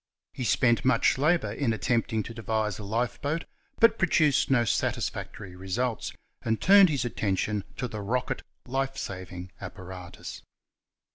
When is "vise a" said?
2.41-2.83